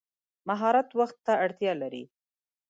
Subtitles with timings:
[0.47, 2.03] مهارت وخت ته اړتیا لري.